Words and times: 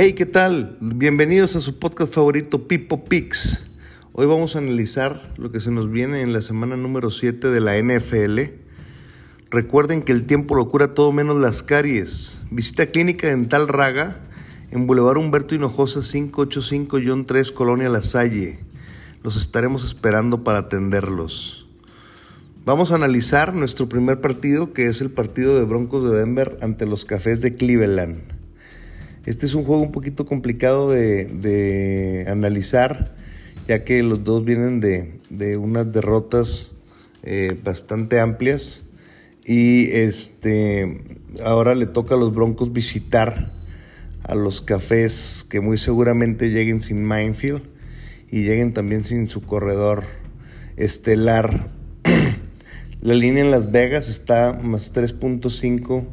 Hey, 0.00 0.12
¿qué 0.12 0.26
tal? 0.26 0.76
Bienvenidos 0.80 1.56
a 1.56 1.60
su 1.60 1.80
podcast 1.80 2.14
favorito, 2.14 2.68
Pipo 2.68 3.04
Pix. 3.04 3.64
Hoy 4.12 4.28
vamos 4.28 4.54
a 4.54 4.60
analizar 4.60 5.32
lo 5.36 5.50
que 5.50 5.58
se 5.58 5.72
nos 5.72 5.90
viene 5.90 6.20
en 6.20 6.32
la 6.32 6.40
semana 6.40 6.76
número 6.76 7.10
7 7.10 7.50
de 7.50 7.60
la 7.60 7.76
NFL. 7.82 8.42
Recuerden 9.50 10.02
que 10.02 10.12
el 10.12 10.24
tiempo 10.24 10.54
lo 10.54 10.68
cura 10.68 10.94
todo 10.94 11.10
menos 11.10 11.40
las 11.40 11.64
caries. 11.64 12.40
Visita 12.52 12.86
Clínica 12.86 13.26
Dental 13.26 13.66
Raga 13.66 14.20
en 14.70 14.86
Boulevard 14.86 15.18
Humberto 15.18 15.56
Hinojosa 15.56 15.98
585-3 15.98 17.52
Colonia 17.52 17.88
La 17.88 18.04
Salle. 18.04 18.60
Los 19.24 19.36
estaremos 19.36 19.82
esperando 19.82 20.44
para 20.44 20.60
atenderlos. 20.60 21.66
Vamos 22.64 22.92
a 22.92 22.94
analizar 22.94 23.52
nuestro 23.52 23.88
primer 23.88 24.20
partido, 24.20 24.72
que 24.72 24.86
es 24.86 25.00
el 25.00 25.10
partido 25.10 25.58
de 25.58 25.64
Broncos 25.64 26.08
de 26.08 26.16
Denver 26.16 26.56
ante 26.62 26.86
los 26.86 27.04
Cafés 27.04 27.42
de 27.42 27.56
Cleveland. 27.56 28.37
Este 29.28 29.44
es 29.44 29.54
un 29.54 29.64
juego 29.64 29.82
un 29.82 29.92
poquito 29.92 30.24
complicado 30.24 30.90
de, 30.90 32.24
analizar, 32.28 33.14
ya 33.66 33.84
que 33.84 34.02
los 34.02 34.24
dos 34.24 34.42
vienen 34.42 34.80
de, 34.80 35.56
unas 35.58 35.92
derrotas 35.92 36.70
eh, 37.24 37.54
bastante 37.62 38.20
amplias. 38.20 38.80
Y 39.44 39.90
este, 39.90 41.02
ahora 41.44 41.74
le 41.74 41.84
toca 41.84 42.14
a 42.14 42.18
los 42.18 42.34
Broncos 42.34 42.72
visitar 42.72 43.52
a 44.22 44.34
los 44.34 44.62
cafés 44.62 45.44
que 45.46 45.60
muy 45.60 45.76
seguramente 45.76 46.48
lleguen 46.48 46.80
sin 46.80 47.06
Minefield 47.06 47.60
y 48.30 48.44
lleguen 48.44 48.72
también 48.72 49.04
sin 49.04 49.26
su 49.26 49.42
corredor 49.42 50.04
estelar. 50.78 51.70
La 53.02 53.12
línea 53.12 53.44
en 53.44 53.50
Las 53.50 53.72
Vegas 53.72 54.08
está 54.08 54.54
más 54.54 54.94
3.5 54.94 56.08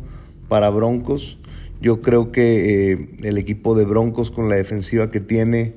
para 0.49 0.69
Broncos 0.69 1.39
yo 1.81 2.01
creo 2.01 2.31
que 2.31 2.91
eh, 2.91 3.09
el 3.23 3.37
equipo 3.37 3.75
de 3.75 3.85
Broncos 3.85 4.31
con 4.31 4.49
la 4.49 4.55
defensiva 4.55 5.11
que 5.11 5.19
tiene 5.19 5.75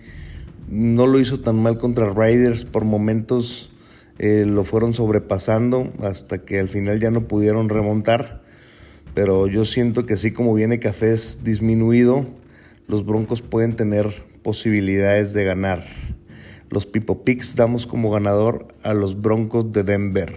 no 0.71 1.07
lo 1.07 1.19
hizo 1.19 1.41
tan 1.41 1.61
mal 1.63 1.79
contra 1.79 2.13
Raiders. 2.13 2.65
Por 2.65 2.85
momentos 2.85 3.73
eh, 4.19 4.45
lo 4.47 4.65
fueron 4.65 4.95
sobrepasando 4.95 5.93
hasta 6.03 6.39
que 6.45 6.59
al 6.59 6.69
final 6.69 7.01
ya 7.01 7.11
no 7.11 7.27
pudieron 7.27 7.69
remontar. 7.69 8.43
Pero 9.15 9.47
yo 9.47 9.65
siento 9.65 10.07
que 10.07 10.15
así 10.15 10.33
como 10.33 10.55
viene 10.55 10.79
Cafés 10.79 11.43
disminuido, 11.43 12.27
los 12.87 13.05
Broncos 13.05 13.43
pueden 13.43 13.75
tener 13.75 14.07
posibilidades 14.43 15.33
de 15.33 15.45
ganar. 15.45 15.85
Los 16.71 16.87
Pipo 16.87 17.25
Picks 17.25 17.57
damos 17.57 17.87
como 17.87 18.11
ganador 18.11 18.69
a 18.83 18.93
los 18.95 19.21
Broncos 19.21 19.73
de 19.73 19.83
Denver. 19.83 20.37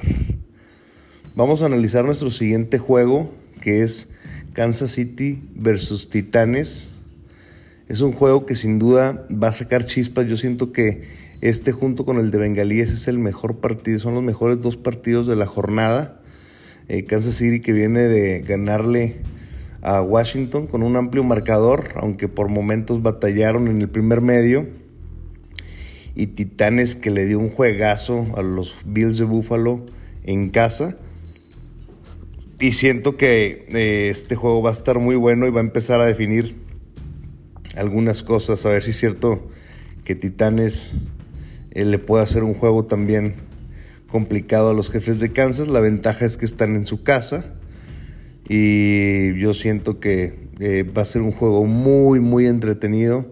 Vamos 1.35 1.61
a 1.61 1.65
analizar 1.65 2.05
nuestro 2.05 2.31
siguiente 2.31 2.77
juego, 2.77 3.31
que 3.61 3.83
es 3.83 4.09
Kansas 4.53 4.91
City 4.91 5.41
versus 5.55 6.09
Titanes. 6.09 6.89
Es 7.87 8.01
un 8.01 8.11
juego 8.11 8.45
que 8.45 8.55
sin 8.55 8.79
duda 8.79 9.25
va 9.31 9.49
a 9.49 9.53
sacar 9.53 9.85
chispas. 9.85 10.25
Yo 10.27 10.37
siento 10.37 10.71
que 10.71 11.03
este 11.41 11.71
junto 11.71 12.05
con 12.05 12.17
el 12.17 12.31
de 12.31 12.37
Bengalíes 12.37 12.91
es 12.91 13.07
el 13.07 13.17
mejor 13.17 13.57
partido, 13.57 13.99
son 13.99 14.13
los 14.13 14.23
mejores 14.23 14.61
dos 14.61 14.77
partidos 14.77 15.27
de 15.27 15.35
la 15.35 15.45
jornada. 15.45 16.21
Eh, 16.87 17.05
Kansas 17.05 17.35
City 17.35 17.61
que 17.61 17.73
viene 17.73 18.01
de 18.01 18.41
ganarle 18.41 19.17
a 19.81 20.01
Washington 20.01 20.67
con 20.67 20.83
un 20.83 20.95
amplio 20.95 21.23
marcador, 21.23 21.89
aunque 21.95 22.27
por 22.27 22.49
momentos 22.49 23.01
batallaron 23.01 23.67
en 23.67 23.81
el 23.81 23.89
primer 23.89 24.21
medio. 24.21 24.67
Y 26.13 26.27
Titanes 26.27 26.95
que 26.95 27.09
le 27.09 27.25
dio 27.25 27.39
un 27.39 27.49
juegazo 27.49 28.27
a 28.35 28.41
los 28.41 28.75
Bills 28.85 29.17
de 29.17 29.23
Buffalo 29.23 29.85
en 30.23 30.49
casa. 30.49 30.97
Y 32.61 32.73
siento 32.73 33.17
que 33.17 33.65
eh, 33.69 34.09
este 34.11 34.35
juego 34.35 34.61
va 34.61 34.69
a 34.69 34.73
estar 34.73 34.99
muy 34.99 35.15
bueno 35.15 35.47
y 35.47 35.49
va 35.49 35.61
a 35.61 35.63
empezar 35.63 35.99
a 35.99 36.05
definir 36.05 36.57
algunas 37.75 38.21
cosas. 38.21 38.63
A 38.67 38.69
ver 38.69 38.83
si 38.83 38.91
es 38.91 38.99
cierto 38.99 39.49
que 40.03 40.13
Titanes 40.13 40.93
eh, 41.71 41.85
le 41.85 41.97
puede 41.97 42.21
hacer 42.21 42.43
un 42.43 42.53
juego 42.53 42.85
también 42.85 43.33
complicado 44.11 44.69
a 44.69 44.73
los 44.75 44.91
jefes 44.91 45.19
de 45.19 45.31
Kansas. 45.33 45.69
La 45.69 45.79
ventaja 45.79 46.23
es 46.23 46.37
que 46.37 46.45
están 46.45 46.75
en 46.75 46.85
su 46.85 47.01
casa. 47.01 47.51
Y 48.47 49.35
yo 49.39 49.55
siento 49.55 49.99
que 49.99 50.37
eh, 50.59 50.83
va 50.83 51.01
a 51.01 51.05
ser 51.05 51.23
un 51.23 51.31
juego 51.31 51.65
muy, 51.65 52.19
muy 52.19 52.45
entretenido. 52.45 53.25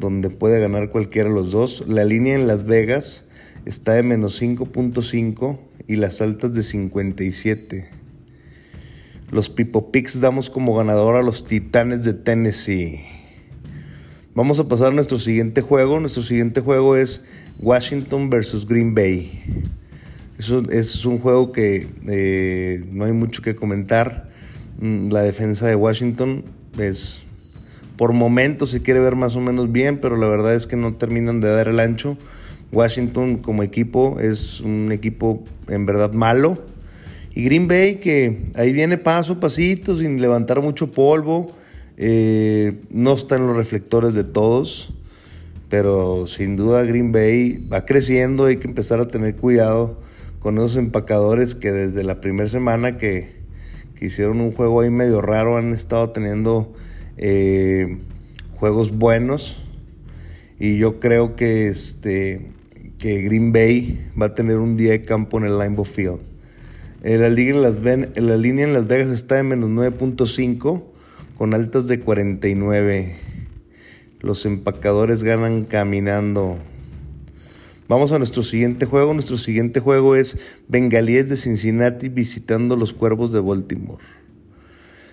Donde 0.00 0.30
puede 0.30 0.58
ganar 0.58 0.90
cualquiera 0.90 1.28
de 1.28 1.34
los 1.36 1.52
dos. 1.52 1.84
La 1.86 2.04
línea 2.04 2.34
en 2.34 2.48
Las 2.48 2.64
Vegas 2.64 3.26
está 3.66 3.92
de 3.92 4.02
menos 4.02 4.42
5.5 4.42 5.60
y 5.86 5.94
las 5.94 6.20
altas 6.20 6.54
de 6.54 6.64
57. 6.64 7.93
Los 9.34 9.50
Pipo 9.50 9.90
Picks 9.90 10.20
damos 10.20 10.48
como 10.48 10.76
ganador 10.76 11.16
a 11.16 11.22
los 11.22 11.42
Titanes 11.42 12.04
de 12.04 12.12
Tennessee. 12.12 13.00
Vamos 14.32 14.60
a 14.60 14.68
pasar 14.68 14.92
a 14.92 14.94
nuestro 14.94 15.18
siguiente 15.18 15.60
juego. 15.60 15.98
Nuestro 15.98 16.22
siguiente 16.22 16.60
juego 16.60 16.94
es 16.94 17.24
Washington 17.58 18.30
versus 18.30 18.64
Green 18.64 18.94
Bay. 18.94 19.42
Eso, 20.38 20.62
es 20.70 21.04
un 21.04 21.18
juego 21.18 21.50
que 21.50 21.88
eh, 22.06 22.84
no 22.92 23.06
hay 23.06 23.12
mucho 23.12 23.42
que 23.42 23.56
comentar. 23.56 24.30
Mm, 24.78 25.08
la 25.10 25.22
defensa 25.22 25.66
de 25.66 25.74
Washington 25.74 26.44
es 26.78 27.24
por 27.96 28.12
momentos 28.12 28.70
se 28.70 28.82
quiere 28.82 29.00
ver 29.00 29.16
más 29.16 29.34
o 29.34 29.40
menos 29.40 29.72
bien, 29.72 29.98
pero 29.98 30.16
la 30.16 30.28
verdad 30.28 30.54
es 30.54 30.68
que 30.68 30.76
no 30.76 30.94
terminan 30.94 31.40
de 31.40 31.48
dar 31.48 31.66
el 31.66 31.80
ancho. 31.80 32.16
Washington 32.70 33.38
como 33.38 33.64
equipo 33.64 34.20
es 34.20 34.60
un 34.60 34.92
equipo 34.92 35.42
en 35.66 35.86
verdad 35.86 36.12
malo 36.12 36.72
y 37.34 37.42
Green 37.42 37.66
Bay, 37.66 37.96
que 37.96 38.52
ahí 38.54 38.72
viene 38.72 38.96
paso 38.96 39.40
pasito, 39.40 39.96
sin 39.96 40.20
levantar 40.20 40.62
mucho 40.62 40.92
polvo. 40.92 41.50
Eh, 41.96 42.80
no 42.90 43.12
está 43.12 43.34
en 43.34 43.48
los 43.48 43.56
reflectores 43.56 44.14
de 44.14 44.22
todos, 44.22 44.94
pero 45.68 46.28
sin 46.28 46.56
duda 46.56 46.84
Green 46.84 47.10
Bay 47.10 47.66
va 47.66 47.84
creciendo. 47.84 48.44
Hay 48.44 48.58
que 48.58 48.68
empezar 48.68 49.00
a 49.00 49.08
tener 49.08 49.34
cuidado 49.34 50.00
con 50.38 50.58
esos 50.58 50.76
empacadores 50.76 51.56
que 51.56 51.72
desde 51.72 52.04
la 52.04 52.20
primera 52.20 52.48
semana 52.48 52.98
que, 52.98 53.42
hicieron 54.00 54.42
un 54.42 54.52
juego 54.52 54.82
ahí 54.82 54.90
medio 54.90 55.22
raro 55.22 55.56
han 55.56 55.72
estado 55.72 56.10
teniendo 56.10 56.74
eh, 57.16 57.98
juegos 58.56 58.92
buenos. 58.92 59.60
Y 60.60 60.76
yo 60.76 61.00
creo 61.00 61.34
que, 61.34 61.68
este, 61.68 62.52
que 62.98 63.22
Green 63.22 63.52
Bay 63.52 64.08
va 64.20 64.26
a 64.26 64.34
tener 64.34 64.58
un 64.58 64.76
día 64.76 64.92
de 64.92 65.02
campo 65.02 65.38
en 65.38 65.46
el 65.46 65.58
Limbo 65.58 65.84
Field. 65.84 66.33
La, 67.04 67.28
línea 67.28 67.54
en 67.54 68.72
Las 68.72 68.82
en 68.82 68.88
Vegas 68.88 69.10
está 69.10 69.34
de 69.34 69.42
menos 69.42 69.68
9.5 69.68 70.84
con 71.36 71.52
altas 71.52 71.86
de 71.86 72.00
49. 72.00 73.16
Los 74.20 74.46
empacadores 74.46 75.22
ganan 75.22 75.66
caminando. 75.66 76.56
Vamos 77.88 78.12
a 78.12 78.18
nuestro 78.18 78.42
siguiente 78.42 78.86
juego. 78.86 79.12
Nuestro 79.12 79.36
siguiente 79.36 79.80
juego 79.80 80.16
es 80.16 80.38
Bengalíes 80.68 81.28
de 81.28 81.36
Cincinnati 81.36 82.08
visitando 82.08 82.74
los 82.74 82.94
Cuervos 82.94 83.34
de 83.34 83.40
Baltimore. 83.40 84.02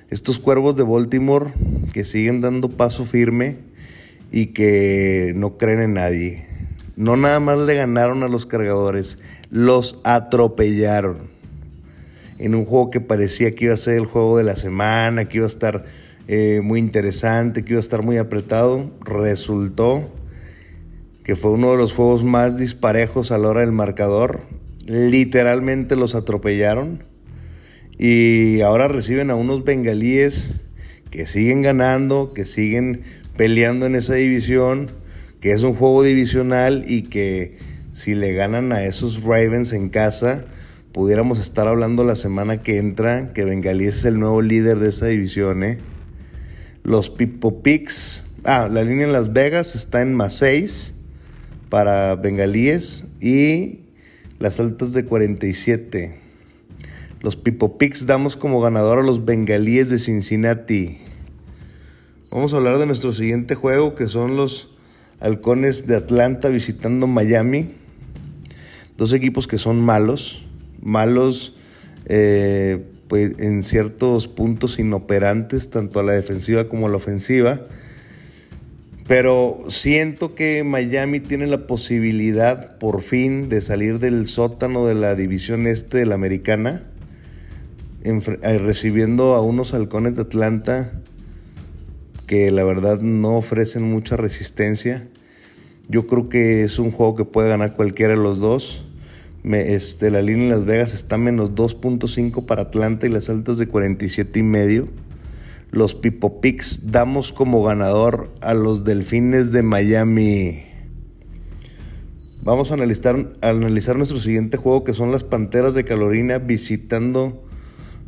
Estos 0.10 0.40
Cuervos 0.40 0.78
de 0.78 0.84
Baltimore 0.84 1.52
que 1.92 2.06
siguen 2.06 2.40
dando 2.40 2.70
paso 2.70 3.04
firme 3.04 3.58
y 4.32 4.48
que 4.48 5.34
no 5.36 5.58
creen 5.58 5.82
en 5.82 5.94
nadie. 5.96 6.46
No 6.96 7.18
nada 7.18 7.42
más 7.42 7.58
le 7.58 7.76
ganaron 7.76 8.24
a 8.24 8.30
los 8.30 8.46
cargadores, 8.46 9.18
los 9.50 10.00
atropellaron 10.06 11.31
en 12.42 12.56
un 12.56 12.66
juego 12.66 12.90
que 12.90 13.00
parecía 13.00 13.52
que 13.52 13.66
iba 13.66 13.76
a 13.76 13.78
ser 13.78 13.98
el 13.98 14.06
juego 14.06 14.38
de 14.38 14.44
la 14.44 14.56
semana, 14.56 15.30
que 15.30 15.38
iba 15.38 15.46
a 15.46 15.50
estar 15.50 15.86
eh, 16.28 16.60
muy 16.64 16.80
interesante, 16.80 17.64
que 17.64 17.74
iba 17.74 17.80
a 17.80 17.82
estar 17.82 18.02
muy 18.02 18.18
apretado. 18.18 18.92
Resultó 19.06 20.12
que 21.24 21.36
fue 21.36 21.52
uno 21.52 21.72
de 21.72 21.78
los 21.78 21.94
juegos 21.94 22.24
más 22.24 22.58
disparejos 22.58 23.32
a 23.32 23.38
la 23.38 23.50
hora 23.50 23.62
del 23.62 23.72
marcador. 23.72 24.42
Literalmente 24.88 25.96
los 25.96 26.16
atropellaron. 26.16 27.04
Y 28.00 28.62
ahora 28.62 28.88
reciben 28.88 29.30
a 29.30 29.36
unos 29.36 29.64
bengalíes 29.64 30.56
que 31.12 31.28
siguen 31.28 31.62
ganando, 31.62 32.34
que 32.34 32.46
siguen 32.46 33.04
peleando 33.38 33.86
en 33.86 33.94
esa 33.94 34.16
división, 34.16 34.90
que 35.42 35.52
es 35.52 35.62
un 35.62 35.76
juego 35.76 36.02
divisional 36.02 36.86
y 36.88 37.04
que 37.04 37.60
si 37.92 38.16
le 38.16 38.34
ganan 38.34 38.72
a 38.72 38.84
esos 38.84 39.22
Ravens 39.22 39.74
en 39.74 39.90
casa, 39.90 40.46
pudiéramos 40.92 41.40
estar 41.40 41.68
hablando 41.68 42.04
la 42.04 42.16
semana 42.16 42.62
que 42.64 42.78
entra 42.78 43.34
que 43.34 43.46
Bengalíes 43.46 43.98
es 43.98 44.06
el 44.06 44.20
nuevo 44.20 44.42
líder 44.42 44.80
de 44.80 44.90
esa 44.90 45.08
división. 45.08 45.64
¿eh? 45.64 45.78
Los 46.84 47.10
Pipo 47.10 47.62
Picks, 47.62 48.26
ah, 48.44 48.68
la 48.72 48.84
línea 48.84 49.06
en 49.06 49.14
Las 49.14 49.34
Vegas 49.34 49.76
está 49.76 50.02
en 50.02 50.14
más 50.16 50.36
6 50.36 50.96
para 51.70 52.16
Bengalíes 52.16 53.08
y 53.22 53.80
las 54.40 54.60
altas 54.60 54.94
de 54.94 55.06
47. 55.06 56.18
Los 57.22 57.36
Pipo 57.36 57.78
Picks 57.78 58.06
damos 58.06 58.36
como 58.36 58.60
ganador 58.60 59.00
a 59.00 59.04
los 59.04 59.24
Bengalíes 59.24 59.90
de 59.90 60.00
Cincinnati. 60.00 60.98
Vamos 62.32 62.54
a 62.54 62.58
hablar 62.58 62.78
de 62.80 62.86
nuestro 62.86 63.14
siguiente 63.14 63.56
juego 63.56 63.96
que 63.96 64.08
son 64.08 64.36
los 64.36 64.76
Halcones 65.20 65.86
de 65.86 65.96
Atlanta 65.96 66.50
visitando 66.50 67.08
Miami. 67.08 67.72
Dos 68.98 69.14
equipos 69.14 69.48
que 69.48 69.58
son 69.58 69.82
malos 69.82 70.48
malos 70.82 71.56
eh, 72.06 72.84
pues 73.08 73.34
en 73.40 73.64
ciertos 73.64 74.28
puntos 74.28 74.80
inoperantes, 74.80 75.70
tanto 75.70 76.00
a 76.00 76.04
la 76.04 76.14
defensiva 76.14 76.70
como 76.70 76.88
a 76.88 76.90
la 76.90 76.98
ofensiva. 76.98 77.60
Pero 79.08 79.66
siento 79.68 80.36
que 80.36 80.64
Miami 80.64 81.20
tiene 81.20 81.48
la 81.48 81.68
posibilidad 81.68 82.78
por 82.78 83.02
fin 83.02 83.50
de 83.50 83.60
salir 83.60 84.00
del 84.00 84.28
sótano 84.28 84.86
de 84.86 84.94
la 84.96 85.16
división 85.16 85.68
este 85.68 85.98
de 85.98 86.06
la 86.06 86.16
americana, 86.16 86.84
eh, 88.04 88.58
recibiendo 88.60 89.36
a 89.36 89.42
unos 89.42 89.74
halcones 89.74 90.16
de 90.16 90.22
Atlanta 90.22 90.94
que 92.26 92.50
la 92.50 92.64
verdad 92.64 93.02
no 93.02 93.36
ofrecen 93.36 93.84
mucha 93.84 94.16
resistencia. 94.16 95.06
Yo 95.90 96.08
creo 96.08 96.30
que 96.30 96.64
es 96.64 96.80
un 96.80 96.92
juego 96.92 97.18
que 97.18 97.26
puede 97.26 97.50
ganar 97.50 97.76
cualquiera 97.76 98.16
de 98.16 98.22
los 98.22 98.40
dos. 98.40 98.88
Este, 99.44 100.12
la 100.12 100.22
línea 100.22 100.44
en 100.44 100.50
Las 100.50 100.66
Vegas 100.66 100.94
está 100.94 101.18
menos 101.18 101.52
2.5 101.52 102.46
para 102.46 102.64
Atlanta 102.64 103.08
y 103.08 103.10
las 103.10 103.30
altas 103.30 103.58
de 103.58 103.68
47 103.68 104.40
y 104.40 104.44
medio. 104.44 104.88
Los 105.72 105.96
Pipo 105.96 106.42
Picks 106.42 106.92
damos 106.92 107.32
como 107.32 107.64
ganador 107.64 108.32
a 108.42 108.54
los 108.54 108.84
Delfines 108.84 109.52
de 109.52 109.64
Miami. 109.64 110.64
Vamos 112.44 112.72
a 112.72 112.74
analizar, 112.74 113.16
a 113.42 113.50
analizar 113.50 113.98
nuestro 113.98 114.20
siguiente 114.20 114.58
juego 114.58 114.84
que 114.84 114.94
son 114.94 115.12
las 115.12 115.24
Panteras 115.24 115.74
de 115.74 115.86
Carolina 115.86 116.40
visitando 116.40 117.44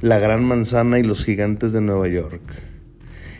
la 0.01 0.19
Gran 0.19 0.44
Manzana 0.44 1.00
y 1.00 1.03
los 1.03 1.24
Gigantes 1.24 1.71
de 1.71 1.81
Nueva 1.81 2.07
York. 2.09 2.41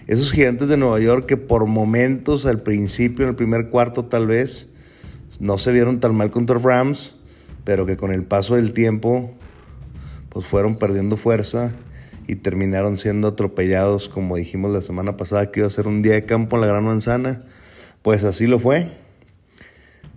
Esos 0.08 0.32
gigantes 0.32 0.68
de 0.68 0.78
Nueva 0.78 1.00
York 1.00 1.26
que 1.26 1.38
por 1.38 1.66
momentos 1.66 2.46
al 2.46 2.62
principio, 2.62 3.24
en 3.24 3.30
el 3.30 3.36
primer 3.36 3.70
cuarto 3.70 4.06
tal 4.06 4.28
vez, 4.28 4.68
no 5.40 5.58
se 5.58 5.72
vieron 5.72 6.00
tan 6.00 6.16
mal 6.16 6.30
contra 6.30 6.60
Rams, 6.60 7.16
pero 7.64 7.86
que 7.86 7.98
con 7.98 8.14
el 8.14 8.24
paso 8.24 8.56
del 8.56 8.74
tiempo 8.74 9.32
pues 10.30 10.46
fueron 10.46 10.78
perdiendo 10.78 11.18
fuerza 11.18 11.74
y 12.28 12.36
terminaron 12.36 12.98
siendo 12.98 13.30
atropellados, 13.30 14.10
como 14.10 14.36
dijimos 14.36 14.72
la 14.72 14.82
semana 14.82 15.18
pasada 15.18 15.52
que 15.52 15.60
iba 15.60 15.68
a 15.68 15.72
ser 15.72 15.88
un 15.88 16.02
día 16.02 16.14
de 16.14 16.26
campo 16.26 16.56
en 16.56 16.62
la 16.62 16.68
Gran 16.68 16.86
Manzana. 16.86 17.44
Pues 18.02 18.24
así 18.24 18.48
lo 18.48 18.60
fue. 18.60 18.88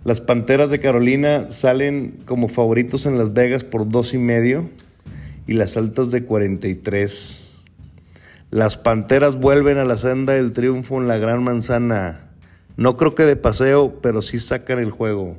Las 0.03 0.21
Panteras 0.21 0.69
de 0.69 0.79
Carolina 0.79 1.51
salen 1.51 2.19
como 2.25 2.47
favoritos 2.47 3.05
en 3.05 3.17
Las 3.17 3.33
Vegas 3.33 3.63
por 3.63 3.87
dos 3.87 4.13
y 4.13 4.17
medio 4.17 4.69
y 5.45 5.53
las 5.53 5.77
altas 5.77 6.11
de 6.11 6.23
43 6.23 7.47
las 8.49 8.77
Panteras 8.77 9.35
vuelven 9.35 9.77
a 9.77 9.83
la 9.83 9.97
senda 9.97 10.31
del 10.31 10.53
triunfo 10.53 11.01
en 11.01 11.09
la 11.09 11.17
Gran 11.17 11.43
Manzana. 11.43 12.29
No 12.77 12.95
creo 12.95 13.13
que 13.13 13.23
de 13.23 13.35
paseo, 13.35 13.99
pero 14.01 14.21
sí 14.21 14.39
sacan 14.39 14.79
el 14.79 14.89
juego. 14.89 15.37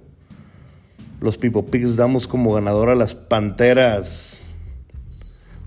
Los 1.20 1.38
Pipo 1.38 1.66
Pigs 1.66 1.96
damos 1.96 2.28
como 2.28 2.54
ganador 2.54 2.88
a 2.90 2.94
las 2.94 3.14
Panteras. 3.14 4.54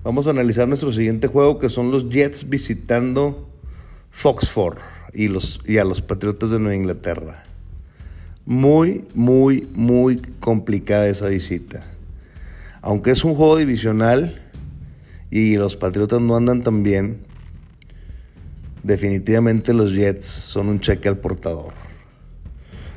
Vamos 0.03 0.27
a 0.27 0.31
analizar 0.31 0.67
nuestro 0.67 0.91
siguiente 0.91 1.27
juego 1.27 1.59
que 1.59 1.69
son 1.69 1.91
los 1.91 2.09
Jets 2.09 2.49
visitando 2.49 3.49
Foxford 4.09 4.77
y, 5.13 5.27
los, 5.27 5.61
y 5.65 5.77
a 5.77 5.83
los 5.83 6.01
Patriotas 6.01 6.51
de 6.51 6.59
Nueva 6.59 6.75
Inglaterra. 6.75 7.43
Muy, 8.45 9.05
muy, 9.13 9.67
muy 9.73 10.17
complicada 10.39 11.07
esa 11.07 11.27
visita. 11.27 11.83
Aunque 12.81 13.11
es 13.11 13.23
un 13.23 13.35
juego 13.35 13.57
divisional 13.57 14.41
y 15.29 15.57
los 15.57 15.75
Patriotas 15.75 16.21
no 16.21 16.35
andan 16.35 16.63
tan 16.63 16.81
bien, 16.81 17.19
Definitivamente 18.83 19.73
los 19.73 19.93
Jets 19.93 20.25
son 20.25 20.67
un 20.67 20.79
cheque 20.79 21.07
al 21.07 21.17
portador. 21.17 21.73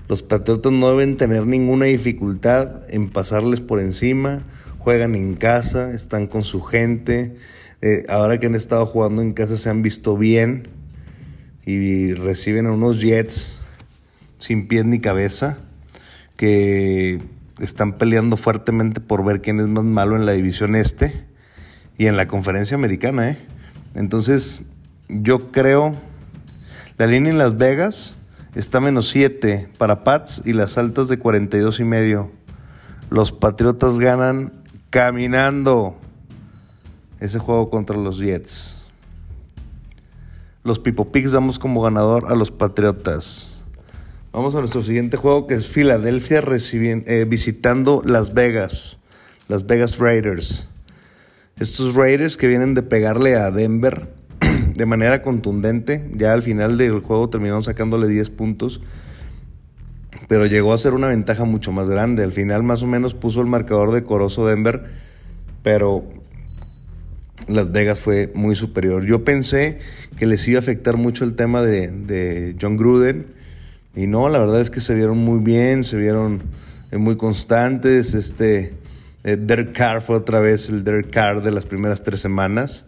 Los 0.09 0.23
Patriotas 0.23 0.73
no 0.73 0.91
deben 0.91 1.17
tener 1.17 1.47
ninguna 1.47 1.87
dificultad 1.87 2.83
en 2.89 3.09
pasarles 3.09 3.61
por 3.61 3.81
encima. 3.81 4.43
Juegan 4.79 5.15
en 5.15 5.35
casa, 5.35 5.93
están 5.93 6.27
con 6.27 6.43
su 6.43 6.61
gente. 6.61 7.37
Eh, 7.81 8.05
ahora 8.09 8.39
que 8.39 8.47
han 8.47 8.55
estado 8.55 8.85
jugando 8.87 9.23
en 9.23 9.33
casa 9.33 9.57
se 9.57 9.71
han 9.71 9.83
visto 9.83 10.17
bien 10.17 10.69
y 11.67 12.13
reciben 12.15 12.67
a 12.67 12.73
unos 12.73 13.01
Jets 13.01 13.59
sin 14.39 14.69
pies 14.69 14.85
ni 14.85 15.01
cabeza 15.01 15.59
que 16.37 17.21
están 17.61 17.97
peleando 17.97 18.37
fuertemente 18.37 19.01
por 19.01 19.25
ver 19.25 19.41
quién 19.41 19.61
es 19.61 19.69
más 19.69 19.85
malo 19.85 20.17
en 20.17 20.27
la 20.27 20.33
división 20.33 20.75
este 20.75 21.25
y 21.97 22.07
en 22.07 22.17
la 22.17 22.29
conferencia 22.29 22.77
americana. 22.77 23.31
¿eh? 23.31 23.39
Entonces 23.95 24.63
yo 25.09 25.51
creo, 25.51 25.95
la 26.99 27.07
línea 27.07 27.33
en 27.33 27.39
Las 27.39 27.57
Vegas 27.57 28.17
está 28.55 28.81
menos 28.81 29.09
7 29.09 29.71
para 29.79 30.05
Pats 30.05 30.43
y 30.45 30.53
las 30.53 30.79
altas 30.79 31.09
de 31.09 31.19
42 31.19 31.81
y 31.81 31.85
medio. 31.85 32.31
Los 33.11 33.33
Patriotas 33.33 33.99
ganan 33.99 34.53
caminando 34.91 35.97
ese 37.21 37.39
juego 37.39 37.71
contra 37.71 37.97
los 37.97 38.19
Jets. 38.19 38.85
Los 40.63 40.79
Pipo 40.79 41.11
Pigs 41.11 41.33
damos 41.33 41.59
como 41.59 41.83
ganador 41.83 42.27
a 42.33 42.35
los 42.35 42.51
Patriotas. 42.51 43.55
Vamos 44.33 44.55
a 44.55 44.61
nuestro 44.61 44.83
siguiente 44.83 45.17
juego 45.17 45.47
que 45.47 45.55
es 45.55 45.69
Filadelfia 45.69 46.43
eh, 46.43 47.27
visitando 47.29 48.03
Las 48.05 48.35
Vegas. 48.35 48.99
Las 49.49 49.67
Vegas 49.67 49.99
Raiders. 49.99 50.69
Estos 51.59 51.95
Raiders 51.95 52.37
que 52.37 52.49
vienen 52.49 52.75
de 52.75 52.83
pegarle 52.83 53.37
a 53.37 53.51
Denver 53.51 54.13
de 54.75 54.87
manera 54.87 55.23
contundente. 55.23 56.11
Ya 56.15 56.33
al 56.33 56.43
final 56.43 56.77
del 56.77 57.01
juego 57.01 57.29
terminaron 57.29 57.63
sacándole 57.63 58.09
10 58.09 58.31
puntos. 58.31 58.81
Pero 60.29 60.47
llegó 60.47 60.73
a 60.73 60.79
ser 60.79 60.95
una 60.95 61.09
ventaja 61.09 61.45
mucho 61.45 61.73
más 61.73 61.89
grande. 61.89 62.25
Al 62.25 62.33
final 62.33 62.63
más 62.63 62.83
o 62.83 62.87
menos 62.87 63.15
puso 63.15 63.41
el 63.41 63.47
marcador 63.47 63.93
de 63.93 64.03
Corozo 64.03 64.47
Denver. 64.47 64.85
Pero 65.63 66.05
Las 67.49 67.73
Vegas 67.73 67.99
fue 67.99 68.33
muy 68.35 68.55
superior. 68.55 69.05
Yo 69.05 69.25
pensé 69.25 69.79
que 70.19 70.27
les 70.27 70.47
iba 70.49 70.59
a 70.59 70.63
afectar 70.63 70.97
mucho 70.97 71.25
el 71.25 71.35
tema 71.35 71.63
de, 71.63 72.57
John 72.61 72.77
Gruden. 72.77 73.27
Y 73.97 74.07
no, 74.07 74.29
la 74.29 74.39
verdad 74.39 74.61
es 74.61 74.71
que 74.71 74.81
se 74.81 74.95
vieron 74.95 75.19
muy 75.19 75.39
bien, 75.39 75.85
se 75.85 75.97
vieron 75.97 76.43
eh, 76.91 76.99
muy 76.99 77.17
constantes. 77.17 78.15
Este, 78.15 78.75
eh, 79.23 79.37
Derek 79.41 79.73
Carr 79.73 80.03
fue 80.03 80.17
otra 80.17 80.41
vez 80.41 80.69
el 80.69 80.83
Derek 80.83 81.11
Carr 81.11 81.43
de 81.43 81.53
las 81.53 81.65
primeras 81.65 82.03
tres 82.03 82.21
semanas. 82.21 82.87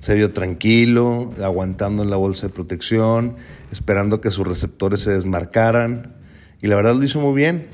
Se 0.00 0.14
vio 0.14 0.32
tranquilo, 0.32 1.30
aguantando 1.42 2.02
en 2.02 2.08
la 2.08 2.16
bolsa 2.16 2.46
de 2.46 2.54
protección, 2.54 3.36
esperando 3.70 4.22
que 4.22 4.30
sus 4.30 4.46
receptores 4.46 5.00
se 5.00 5.10
desmarcaran. 5.10 6.14
Y 6.62 6.68
la 6.68 6.76
verdad 6.76 6.94
lo 6.94 7.04
hizo 7.04 7.20
muy 7.20 7.34
bien. 7.34 7.66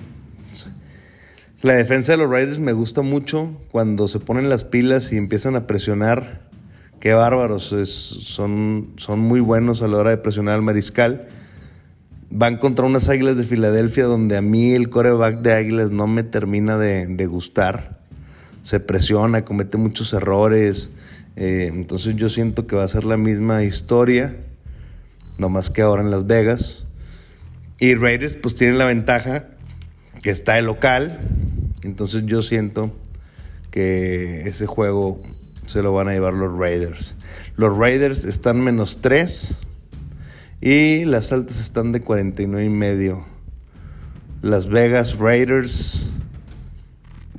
La 1.62 1.74
defensa 1.74 2.12
de 2.12 2.18
los 2.18 2.28
Raiders 2.28 2.58
me 2.58 2.72
gusta 2.72 3.02
mucho 3.02 3.56
cuando 3.70 4.08
se 4.08 4.18
ponen 4.18 4.48
las 4.48 4.64
pilas 4.64 5.12
y 5.12 5.16
empiezan 5.16 5.54
a 5.54 5.68
presionar. 5.68 6.48
Qué 6.98 7.14
bárbaros, 7.14 7.72
son, 7.86 8.94
son 8.96 9.20
muy 9.20 9.38
buenos 9.38 9.82
a 9.82 9.86
la 9.86 9.98
hora 9.98 10.10
de 10.10 10.16
presionar 10.16 10.56
al 10.56 10.62
mariscal. 10.62 11.28
Van 12.30 12.56
contra 12.56 12.84
unas 12.84 13.08
Águilas 13.08 13.36
de 13.36 13.44
Filadelfia 13.44 14.06
donde 14.06 14.36
a 14.36 14.42
mí 14.42 14.72
el 14.72 14.90
coreback 14.90 15.42
de 15.42 15.52
Águilas 15.52 15.92
no 15.92 16.08
me 16.08 16.24
termina 16.24 16.76
de, 16.76 17.06
de 17.06 17.26
gustar. 17.26 18.00
Se 18.62 18.80
presiona, 18.80 19.44
comete 19.44 19.78
muchos 19.78 20.12
errores. 20.12 20.90
Eh, 21.36 21.70
entonces 21.72 22.16
yo 22.16 22.28
siento 22.28 22.66
que 22.66 22.76
va 22.76 22.84
a 22.84 22.88
ser 22.88 23.04
la 23.04 23.18
misma 23.18 23.62
historia, 23.62 24.36
no 25.38 25.48
más 25.50 25.70
que 25.70 25.82
ahora 25.82 26.02
en 26.02 26.10
Las 26.10 26.26
Vegas. 26.26 26.84
Y 27.78 27.94
Raiders 27.94 28.36
pues 28.36 28.54
tienen 28.54 28.78
la 28.78 28.86
ventaja 28.86 29.44
que 30.22 30.30
está 30.30 30.58
el 30.58 30.64
local. 30.64 31.20
Entonces 31.84 32.24
yo 32.24 32.42
siento 32.42 32.92
que 33.70 34.48
ese 34.48 34.66
juego 34.66 35.20
se 35.66 35.82
lo 35.82 35.92
van 35.92 36.08
a 36.08 36.12
llevar 36.12 36.32
los 36.32 36.56
Raiders. 36.58 37.16
Los 37.56 37.76
Raiders 37.76 38.24
están 38.24 38.60
menos 38.60 39.00
3 39.02 39.58
y 40.62 41.04
las 41.04 41.32
altas 41.32 41.60
están 41.60 41.92
de 41.92 42.00
49 42.00 42.64
y 42.64 42.70
medio. 42.70 43.26
Las 44.40 44.68
Vegas 44.68 45.18
Raiders 45.18 46.08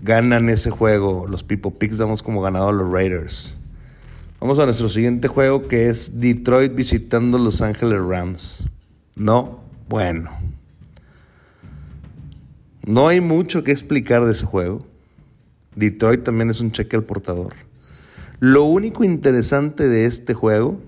ganan 0.02 0.50
ese 0.50 0.70
juego. 0.70 1.26
Los 1.28 1.44
Pipo 1.44 1.80
Picks 1.80 1.98
damos 1.98 2.22
como 2.22 2.42
ganado 2.42 2.70
a 2.70 2.74
los 2.74 2.92
Raiders. 2.92 3.57
Vamos 4.40 4.60
a 4.60 4.66
nuestro 4.66 4.88
siguiente 4.88 5.28
juego 5.28 5.64
que 5.64 5.90
es 5.90 6.20
Detroit 6.20 6.76
visitando 6.76 7.40
Los 7.40 7.64
Ángeles 7.64 8.00
Rams. 8.00 8.64
No, 9.16 9.62
bueno. 9.90 10.30
No 12.86 13.08
hay 13.08 13.20
mucho 13.20 13.64
que 13.64 13.72
explicar 13.72 14.24
de 14.26 14.34
ese 14.34 14.46
juego. 14.46 14.86
Detroit 15.76 16.24
también 16.24 16.52
es 16.52 16.62
un 16.62 16.72
cheque 16.72 16.96
al 16.96 17.04
portador. 17.04 17.56
Lo 18.40 18.64
único 18.66 19.04
interesante 19.04 19.88
de 19.88 20.06
este 20.06 20.36
juego 20.36 20.80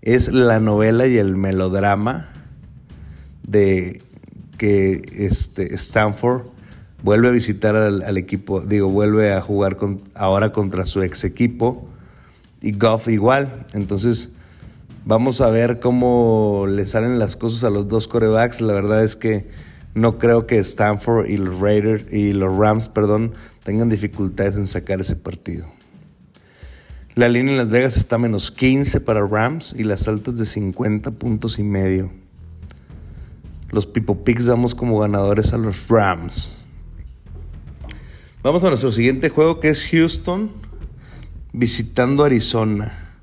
es 0.00 0.32
la 0.32 0.58
novela 0.58 1.06
y 1.06 1.18
el 1.18 1.36
melodrama 1.36 2.30
de 3.46 4.00
que 4.56 5.02
este 5.12 5.74
Stanford 5.74 6.46
vuelve 7.02 7.28
a 7.28 7.30
visitar 7.30 7.76
al, 7.76 8.16
equipo, 8.16 8.60
digo, 8.60 8.88
vuelve 8.88 9.32
a 9.32 9.40
jugar 9.40 9.76
ahora 10.14 10.52
contra 10.52 10.86
su 10.86 11.02
ex 11.02 11.24
equipo 11.24 11.88
y 12.60 12.72
Goff 12.72 13.08
igual. 13.08 13.66
Entonces, 13.72 14.30
vamos 15.04 15.40
a 15.40 15.50
ver 15.50 15.80
cómo 15.80 16.66
le 16.68 16.84
salen 16.84 17.18
las 17.18 17.36
cosas 17.36 17.64
a 17.64 17.70
los 17.70 17.88
dos 17.88 18.08
corebacks. 18.08 18.60
La 18.60 18.72
verdad 18.72 19.02
es 19.02 19.16
que 19.16 19.48
no 19.94 20.18
creo 20.18 20.46
que 20.46 20.58
Stanford 20.58 21.26
y 21.26 21.36
los 21.36 21.60
Raiders 21.60 22.12
y 22.12 22.32
los 22.32 22.56
Rams, 22.56 22.88
perdón, 22.88 23.32
tengan 23.64 23.88
dificultades 23.88 24.56
en 24.56 24.66
sacar 24.66 25.00
ese 25.00 25.16
partido. 25.16 25.70
La 27.16 27.28
línea 27.28 27.52
en 27.52 27.58
Las 27.58 27.68
Vegas 27.68 27.96
está 27.96 28.18
menos 28.18 28.52
15 28.52 29.00
para 29.00 29.26
Rams 29.26 29.74
y 29.76 29.82
las 29.82 30.06
altas 30.06 30.38
de 30.38 30.46
50 30.46 31.10
puntos 31.10 31.58
y 31.58 31.64
medio. 31.64 32.12
Los 33.70 33.86
Pipo 33.86 34.24
Picks 34.24 34.46
damos 34.46 34.74
como 34.74 34.98
ganadores 34.98 35.52
a 35.52 35.58
los 35.58 35.88
Rams. 35.88 36.59
Vamos 38.42 38.64
a 38.64 38.68
nuestro 38.68 38.90
siguiente 38.90 39.28
juego 39.28 39.60
que 39.60 39.68
es 39.68 39.86
Houston 39.90 40.50
visitando 41.52 42.24
Arizona. 42.24 43.18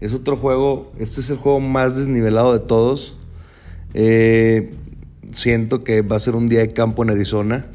Es 0.00 0.14
otro 0.14 0.38
juego, 0.38 0.94
este 0.98 1.20
es 1.20 1.28
el 1.28 1.36
juego 1.36 1.60
más 1.60 1.94
desnivelado 1.94 2.54
de 2.54 2.60
todos. 2.60 3.18
Eh, 3.92 4.72
siento 5.32 5.84
que 5.84 6.00
va 6.00 6.16
a 6.16 6.20
ser 6.20 6.36
un 6.36 6.48
día 6.48 6.60
de 6.60 6.72
campo 6.72 7.02
en 7.02 7.10
Arizona. 7.10 7.66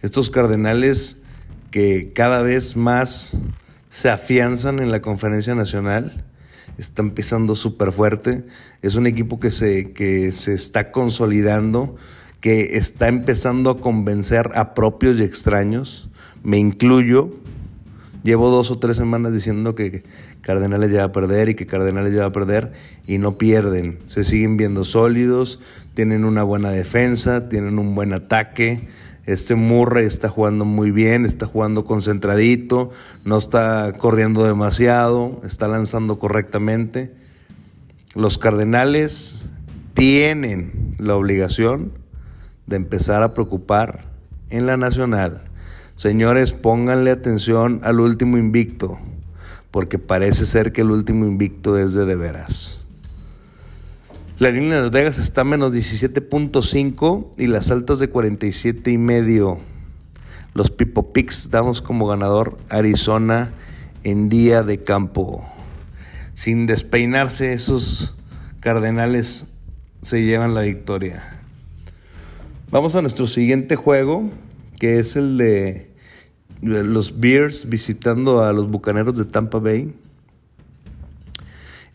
Estos 0.00 0.30
Cardenales 0.30 1.18
que 1.70 2.14
cada 2.14 2.40
vez 2.40 2.78
más 2.78 3.36
se 3.90 4.08
afianzan 4.08 4.78
en 4.78 4.90
la 4.90 5.02
conferencia 5.02 5.54
nacional. 5.54 6.24
Están 6.78 7.10
pisando 7.10 7.54
súper 7.54 7.92
fuerte. 7.92 8.46
Es 8.80 8.94
un 8.94 9.06
equipo 9.06 9.38
que 9.38 9.50
se, 9.50 9.92
que 9.92 10.32
se 10.32 10.54
está 10.54 10.92
consolidando, 10.92 11.96
que 12.40 12.76
está 12.76 13.08
empezando 13.08 13.70
a 13.70 13.80
convencer 13.80 14.50
a 14.54 14.74
propios 14.74 15.18
y 15.18 15.22
extraños. 15.22 16.08
Me 16.42 16.58
incluyo. 16.58 17.30
Llevo 18.22 18.50
dos 18.50 18.70
o 18.70 18.78
tres 18.78 18.96
semanas 18.96 19.32
diciendo 19.32 19.74
que 19.74 20.02
Cardenales 20.42 20.92
ya 20.92 21.00
va 21.00 21.04
a 21.04 21.12
perder 21.12 21.48
y 21.48 21.54
que 21.54 21.66
Cardenales 21.66 22.12
ya 22.12 22.20
va 22.20 22.26
a 22.26 22.32
perder 22.32 22.72
y 23.06 23.18
no 23.18 23.38
pierden. 23.38 23.98
Se 24.06 24.24
siguen 24.24 24.56
viendo 24.56 24.84
sólidos, 24.84 25.60
tienen 25.94 26.24
una 26.24 26.42
buena 26.42 26.70
defensa, 26.70 27.48
tienen 27.48 27.78
un 27.78 27.94
buen 27.94 28.12
ataque 28.12 28.88
este 29.30 29.54
Murray 29.54 30.06
está 30.06 30.28
jugando 30.28 30.64
muy 30.64 30.90
bien, 30.90 31.24
está 31.24 31.46
jugando 31.46 31.84
concentradito, 31.84 32.90
no 33.24 33.36
está 33.36 33.92
corriendo 33.96 34.44
demasiado, 34.44 35.40
está 35.44 35.68
lanzando 35.68 36.18
correctamente. 36.18 37.12
Los 38.16 38.38
Cardenales 38.38 39.46
tienen 39.94 40.96
la 40.98 41.14
obligación 41.14 41.92
de 42.70 42.76
empezar 42.76 43.22
a 43.22 43.34
preocupar 43.34 44.06
en 44.48 44.64
la 44.64 44.78
nacional. 44.78 45.42
Señores, 45.96 46.52
pónganle 46.52 47.10
atención 47.10 47.80
al 47.82 48.00
último 48.00 48.38
invicto, 48.38 48.98
porque 49.70 49.98
parece 49.98 50.46
ser 50.46 50.72
que 50.72 50.80
el 50.80 50.90
último 50.90 51.26
invicto 51.26 51.76
es 51.76 51.92
de 51.92 52.06
de 52.06 52.16
veras. 52.16 52.80
La 54.38 54.50
línea 54.50 54.76
de 54.76 54.82
Las 54.82 54.90
Vegas 54.90 55.18
está 55.18 55.42
a 55.42 55.44
menos 55.44 55.74
17.5 55.74 57.32
y 57.36 57.48
las 57.48 57.70
altas 57.70 57.98
de 57.98 58.08
47 58.08 58.90
y 58.90 58.96
medio. 58.96 59.58
Los 60.54 60.70
Pipo 60.70 61.12
Picks 61.12 61.50
damos 61.50 61.82
como 61.82 62.06
ganador 62.06 62.56
Arizona 62.70 63.52
en 64.04 64.30
día 64.30 64.62
de 64.62 64.82
campo. 64.82 65.44
Sin 66.34 66.66
despeinarse, 66.66 67.52
esos 67.52 68.16
Cardenales 68.60 69.46
se 70.02 70.22
llevan 70.22 70.54
la 70.54 70.62
victoria. 70.62 71.39
Vamos 72.70 72.94
a 72.94 73.02
nuestro 73.02 73.26
siguiente 73.26 73.74
juego, 73.74 74.30
que 74.78 75.00
es 75.00 75.16
el 75.16 75.38
de 75.38 75.90
los 76.62 77.18
Bears 77.18 77.68
visitando 77.68 78.44
a 78.44 78.52
los 78.52 78.70
Bucaneros 78.70 79.16
de 79.16 79.24
Tampa 79.24 79.58
Bay. 79.58 79.92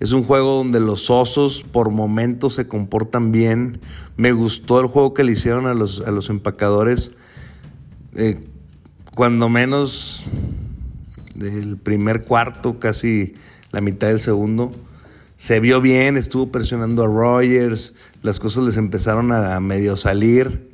Es 0.01 0.12
un 0.12 0.25
juego 0.25 0.58
donde 0.58 0.82
los 0.82 1.10
osos 1.10 1.63
por 1.63 1.91
momentos 1.91 2.55
se 2.55 2.67
comportan 2.67 3.32
bien. 3.32 3.79
Me 4.17 4.34
gustó 4.34 4.82
el 4.82 4.88
juego 4.88 5.13
que 5.13 5.24
le 5.24 5.32
hicieron 5.32 5.65
a 5.65 5.74
los, 5.74 6.01
a 6.01 6.12
los 6.12 6.29
empacadores. 6.29 7.12
Eh, 8.17 8.41
cuando 9.13 9.48
menos 9.48 10.25
del 11.36 11.77
primer 11.77 12.25
cuarto, 12.25 12.79
casi 12.79 13.34
la 13.72 13.79
mitad 13.79 14.08
del 14.08 14.20
segundo. 14.20 14.74
Se 15.38 15.62
vio 15.62 15.79
bien, 15.79 16.17
estuvo 16.17 16.51
presionando 16.51 17.03
a 17.03 17.08
Rogers, 17.08 17.94
las 18.25 18.39
cosas 18.39 18.63
les 18.63 18.77
empezaron 18.77 19.32
a 19.32 19.60
medio 19.60 19.96
salir 19.98 20.70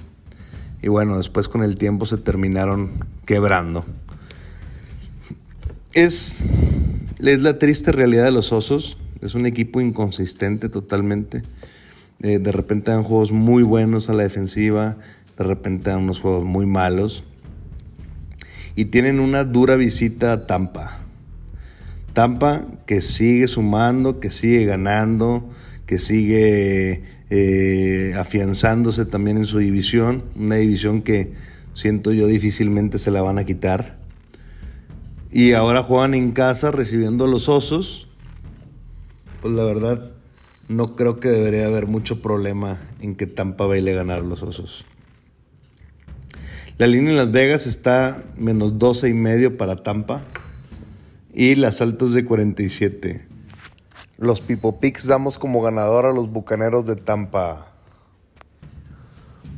y 0.81 0.88
bueno, 0.88 1.17
después 1.17 1.48
con 1.48 1.63
el 1.63 1.77
tiempo 1.77 2.05
se 2.05 2.17
terminaron 2.17 2.91
quebrando. 3.25 3.86
Es, 5.93 6.38
es 7.20 7.41
la 7.41 7.60
triste 7.60 7.91
realidad 7.91 8.24
de 8.24 8.31
los 8.31 8.51
osos. 8.51 8.98
Es 9.22 9.36
un 9.36 9.46
equipo 9.46 9.79
inconsistente 9.79 10.70
totalmente. 10.70 11.43
Eh, 12.22 12.39
de 12.39 12.51
repente 12.51 12.91
dan 12.91 13.03
juegos 13.03 13.31
muy 13.31 13.62
buenos 13.63 14.10
a 14.10 14.13
la 14.13 14.24
defensiva, 14.24 14.98
de 15.38 15.43
repente 15.43 15.89
dan 15.91 16.00
unos 16.00 16.20
juegos 16.20 16.46
muy 16.46 16.65
malos. 16.65 17.24
Y 18.75 18.86
tienen 18.86 19.20
una 19.20 19.43
dura 19.43 19.75
visita 19.75 20.31
a 20.31 20.48
Tampa. 20.48 20.98
Tampa 22.13 22.65
que 22.88 23.01
sigue 23.01 23.48
sumando, 23.48 24.20
que 24.20 24.31
sigue 24.31 24.65
ganando, 24.65 25.48
que 25.86 26.00
sigue 26.00 27.03
eh, 27.31 28.13
afianzándose 28.15 29.05
también 29.05 29.38
en 29.38 29.45
su 29.45 29.57
división. 29.57 30.23
Una 30.35 30.57
división 30.57 31.01
que 31.01 31.33
siento 31.73 32.13
yo 32.13 32.27
difícilmente 32.27 33.00
se 33.00 33.09
la 33.09 33.23
van 33.23 33.39
a 33.39 33.45
quitar. 33.45 33.97
Y 35.31 35.53
ahora 35.53 35.81
juegan 35.81 36.13
en 36.13 36.31
casa 36.31 36.69
recibiendo 36.69 37.25
a 37.25 37.27
los 37.27 37.50
osos 37.50 38.09
pues 39.41 39.53
la 39.55 39.63
verdad 39.63 40.11
no 40.69 40.95
creo 40.95 41.19
que 41.19 41.29
debería 41.29 41.65
haber 41.65 41.88
mucho 41.88 42.21
problema 42.21 42.79
en 43.01 43.15
que 43.15 43.27
Tampa 43.27 43.65
baile 43.65 43.93
ganar 43.93 44.21
los 44.21 44.43
osos. 44.43 44.85
La 46.77 46.88
línea 46.88 47.11
en 47.11 47.17
Las 47.17 47.31
Vegas 47.31 47.67
está 47.67 48.23
menos 48.38 48.79
12 48.79 49.09
y 49.09 49.13
medio 49.13 49.57
para 49.57 49.77
Tampa 49.77 50.23
y 51.33 51.55
las 51.55 51.81
altas 51.81 52.13
de 52.13 52.23
47. 52.23 53.25
Los 54.21 54.39
Pipo 54.39 54.79
Picks 54.79 55.07
damos 55.07 55.39
como 55.39 55.63
ganador 55.63 56.05
a 56.05 56.13
los 56.13 56.31
Bucaneros 56.31 56.85
de 56.85 56.95
Tampa. 56.95 57.73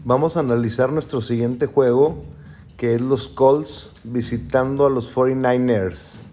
Vamos 0.06 0.38
a 0.38 0.40
analizar 0.40 0.90
nuestro 0.90 1.20
siguiente 1.20 1.66
juego, 1.66 2.24
que 2.78 2.96
es 2.96 3.02
los 3.02 3.28
Colts 3.28 3.92
visitando 4.06 4.86
a 4.86 4.90
los 4.90 5.14
49ers. 5.14 6.28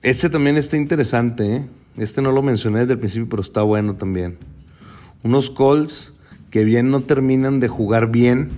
Este 0.00 0.30
también 0.30 0.56
está 0.56 0.78
interesante, 0.78 1.56
¿eh? 1.56 1.68
Este 1.98 2.22
no 2.22 2.32
lo 2.32 2.40
mencioné 2.40 2.80
desde 2.80 2.94
el 2.94 3.00
principio, 3.00 3.28
pero 3.28 3.42
está 3.42 3.60
bueno 3.60 3.94
también. 3.94 4.38
Unos 5.22 5.50
Colts 5.50 6.14
que 6.50 6.64
bien 6.64 6.90
no 6.90 7.02
terminan 7.02 7.60
de 7.60 7.68
jugar 7.68 8.10
bien, 8.10 8.48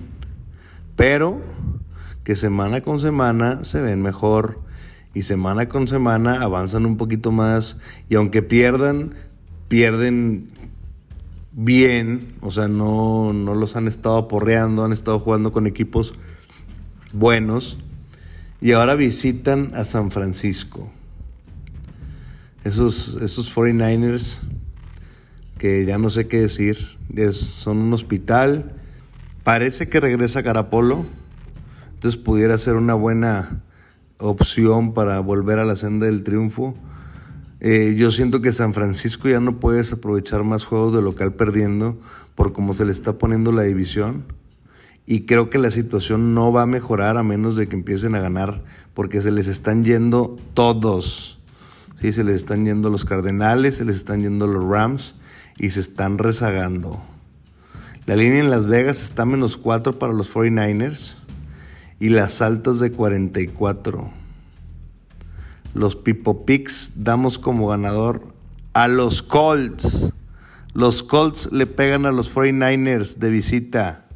pero 0.95 1.41
que 2.23 2.37
semana 2.37 2.79
con 2.79 3.01
semana 3.01 3.65
se 3.65 3.81
ven 3.81 4.01
mejor 4.01 4.70
y 5.13 5.23
semana 5.23 5.67
con 5.67 5.87
semana 5.87 6.41
avanzan 6.41 6.85
un 6.85 6.97
poquito 6.97 7.31
más 7.31 7.77
y 8.09 8.15
aunque 8.15 8.41
pierdan, 8.41 9.15
pierden 9.67 10.49
bien, 11.51 12.35
o 12.41 12.51
sea, 12.51 12.67
no, 12.67 13.33
no 13.33 13.55
los 13.55 13.75
han 13.75 13.87
estado 13.87 14.17
aporreando, 14.17 14.85
han 14.85 14.93
estado 14.93 15.19
jugando 15.19 15.51
con 15.51 15.67
equipos 15.67 16.13
buenos 17.13 17.77
y 18.61 18.71
ahora 18.71 18.95
visitan 18.95 19.71
a 19.75 19.83
San 19.83 20.11
Francisco. 20.11 20.91
Esos, 22.63 23.17
esos 23.21 23.53
49ers 23.53 24.39
que 25.61 25.85
ya 25.85 25.99
no 25.99 26.09
sé 26.09 26.27
qué 26.27 26.41
decir, 26.41 26.97
son 27.33 27.77
un 27.77 27.93
hospital. 27.93 28.73
Parece 29.43 29.89
que 29.89 29.99
regresa 29.99 30.41
Carapolo, 30.41 31.05
entonces 31.93 32.19
pudiera 32.19 32.57
ser 32.57 32.77
una 32.77 32.95
buena 32.95 33.61
opción 34.21 34.93
para 34.93 35.19
volver 35.19 35.59
a 35.59 35.65
la 35.65 35.75
senda 35.75 36.05
del 36.05 36.23
triunfo. 36.23 36.75
Eh, 37.59 37.95
yo 37.97 38.11
siento 38.11 38.41
que 38.41 38.53
San 38.53 38.73
Francisco 38.73 39.29
ya 39.29 39.39
no 39.39 39.59
puede 39.59 39.83
aprovechar 39.91 40.43
más 40.43 40.63
juegos 40.65 40.93
de 40.93 41.01
local 41.01 41.33
perdiendo 41.33 41.99
por 42.35 42.53
cómo 42.53 42.73
se 42.73 42.85
le 42.85 42.91
está 42.91 43.17
poniendo 43.17 43.51
la 43.51 43.63
división. 43.63 44.25
Y 45.05 45.25
creo 45.25 45.49
que 45.49 45.57
la 45.57 45.71
situación 45.71 46.33
no 46.33 46.51
va 46.51 46.63
a 46.63 46.67
mejorar 46.67 47.17
a 47.17 47.23
menos 47.23 47.55
de 47.55 47.67
que 47.67 47.75
empiecen 47.75 48.15
a 48.15 48.21
ganar 48.21 48.63
porque 48.93 49.21
se 49.21 49.31
les 49.31 49.47
están 49.47 49.83
yendo 49.83 50.35
todos. 50.53 51.39
Sí, 51.99 52.13
se 52.13 52.23
les 52.23 52.35
están 52.35 52.65
yendo 52.65 52.89
los 52.89 53.05
Cardenales, 53.05 53.75
se 53.75 53.85
les 53.85 53.97
están 53.97 54.21
yendo 54.21 54.47
los 54.47 54.63
Rams 54.63 55.15
y 55.57 55.69
se 55.71 55.81
están 55.81 56.17
rezagando. 56.17 57.03
La 58.07 58.15
línea 58.15 58.39
en 58.39 58.49
Las 58.49 58.65
Vegas 58.65 59.03
está 59.03 59.25
menos 59.25 59.57
4 59.57 59.93
para 59.93 60.13
los 60.13 60.33
49ers 60.33 61.20
y 62.01 62.09
las 62.09 62.41
altas 62.41 62.79
de 62.79 62.91
44. 62.91 64.11
Los 65.75 65.95
Pipo 65.95 66.47
Picks 66.47 67.03
damos 67.03 67.37
como 67.37 67.67
ganador 67.67 68.23
a 68.73 68.87
los 68.87 69.21
Colts. 69.21 70.11
Los 70.73 71.03
Colts 71.03 71.49
le 71.51 71.67
pegan 71.67 72.07
a 72.07 72.11
los 72.11 72.33
49ers 72.33 73.17
de 73.17 73.29
visita. 73.29 74.07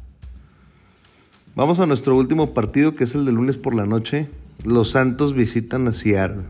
Vamos 1.54 1.78
a 1.78 1.86
nuestro 1.86 2.16
último 2.16 2.54
partido 2.54 2.96
que 2.96 3.04
es 3.04 3.14
el 3.14 3.24
de 3.24 3.30
lunes 3.30 3.56
por 3.56 3.72
la 3.72 3.86
noche. 3.86 4.30
Los 4.64 4.90
Santos 4.90 5.32
visitan 5.32 5.86
a 5.86 5.92
Seattle. 5.92 6.42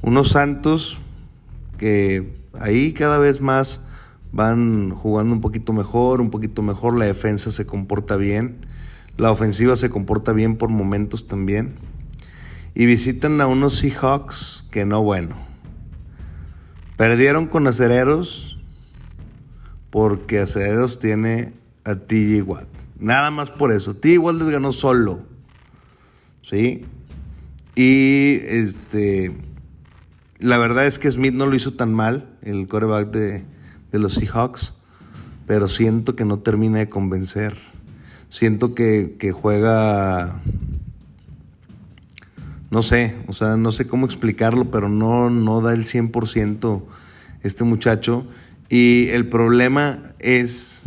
Unos 0.00 0.28
Santos 0.28 0.98
que 1.76 2.36
ahí 2.52 2.92
cada 2.92 3.18
vez 3.18 3.40
más 3.40 3.80
van 4.30 4.90
jugando 4.90 5.34
un 5.34 5.40
poquito 5.40 5.72
mejor, 5.72 6.20
un 6.20 6.30
poquito 6.30 6.62
mejor, 6.62 6.96
la 6.96 7.06
defensa 7.06 7.50
se 7.50 7.66
comporta 7.66 8.14
bien, 8.14 8.64
la 9.16 9.30
ofensiva 9.30 9.76
se 9.76 9.90
comporta 9.90 10.32
bien 10.32 10.56
por 10.56 10.68
momentos 10.68 11.28
también. 11.28 11.76
Y 12.74 12.86
visitan 12.86 13.40
a 13.40 13.46
unos 13.46 13.76
Seahawks 13.78 14.64
que 14.70 14.86
no 14.86 15.02
bueno. 15.02 15.36
Perdieron 16.96 17.46
con 17.46 17.66
acereros, 17.66 18.58
porque 19.90 20.38
Acereros 20.38 20.98
tiene 20.98 21.52
a 21.84 21.96
TJ 21.96 22.42
Watt. 22.42 22.68
Nada 22.98 23.30
más 23.30 23.50
por 23.50 23.72
eso. 23.72 23.94
TJ 23.94 24.18
Watt 24.18 24.36
les 24.36 24.48
ganó 24.48 24.72
solo. 24.72 25.26
¿Sí? 26.42 26.86
Y 27.74 28.40
este. 28.46 29.32
La 30.38 30.58
verdad 30.58 30.86
es 30.86 30.98
que 30.98 31.10
Smith 31.12 31.34
no 31.34 31.46
lo 31.46 31.54
hizo 31.54 31.74
tan 31.74 31.92
mal, 31.92 32.36
el 32.42 32.66
coreback 32.68 33.10
de, 33.10 33.44
de 33.90 33.98
los 33.98 34.14
Seahawks. 34.14 34.74
Pero 35.46 35.68
siento 35.68 36.16
que 36.16 36.24
no 36.24 36.38
termina 36.38 36.78
de 36.78 36.88
convencer. 36.88 37.71
Siento 38.32 38.74
que, 38.74 39.16
que 39.18 39.30
juega 39.30 40.40
no 42.70 42.80
sé, 42.80 43.14
o 43.26 43.34
sea, 43.34 43.58
no 43.58 43.70
sé 43.72 43.86
cómo 43.86 44.06
explicarlo, 44.06 44.70
pero 44.70 44.88
no, 44.88 45.28
no 45.28 45.60
da 45.60 45.74
el 45.74 45.84
100% 45.84 46.82
este 47.42 47.64
muchacho. 47.64 48.26
Y 48.70 49.08
el 49.08 49.28
problema 49.28 49.98
es 50.20 50.84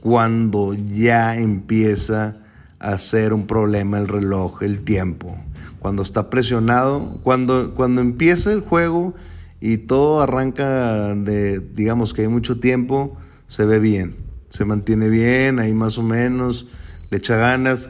cuando 0.00 0.74
ya 0.74 1.36
empieza 1.36 2.38
a 2.80 2.98
ser 2.98 3.32
un 3.34 3.46
problema 3.46 4.00
el 4.00 4.08
reloj, 4.08 4.64
el 4.64 4.80
tiempo. 4.80 5.38
Cuando 5.78 6.02
está 6.02 6.28
presionado, 6.28 7.20
cuando, 7.22 7.72
cuando 7.76 8.00
empieza 8.00 8.52
el 8.52 8.62
juego 8.62 9.14
y 9.60 9.76
todo 9.76 10.20
arranca 10.20 11.14
de, 11.14 11.60
digamos 11.60 12.12
que 12.12 12.22
hay 12.22 12.28
mucho 12.28 12.58
tiempo, 12.58 13.16
se 13.46 13.64
ve 13.64 13.78
bien, 13.78 14.16
se 14.50 14.64
mantiene 14.66 15.08
bien, 15.08 15.58
ahí 15.58 15.72
más 15.72 15.96
o 15.96 16.02
menos, 16.02 16.66
le 17.10 17.16
echa 17.16 17.36
ganas, 17.36 17.88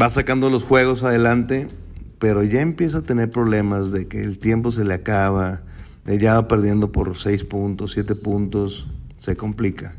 va 0.00 0.08
sacando 0.08 0.48
los 0.48 0.62
juegos 0.62 1.02
adelante 1.02 1.68
pero 2.24 2.42
ya 2.42 2.62
empieza 2.62 2.98
a 2.98 3.02
tener 3.02 3.28
problemas 3.28 3.92
de 3.92 4.08
que 4.08 4.22
el 4.22 4.38
tiempo 4.38 4.70
se 4.70 4.82
le 4.82 4.94
acaba, 4.94 5.60
de 6.06 6.16
ya 6.16 6.34
va 6.34 6.48
perdiendo 6.48 6.90
por 6.90 7.18
6 7.18 7.44
puntos, 7.44 7.92
7 7.92 8.14
puntos, 8.14 8.86
se 9.18 9.36
complica. 9.36 9.94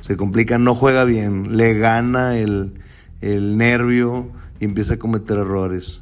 Se 0.00 0.16
complica, 0.16 0.56
no 0.56 0.74
juega 0.74 1.04
bien, 1.04 1.58
le 1.58 1.74
gana 1.74 2.38
el, 2.38 2.80
el 3.20 3.58
nervio 3.58 4.30
y 4.58 4.64
empieza 4.64 4.94
a 4.94 4.98
cometer 4.98 5.36
errores. 5.36 6.00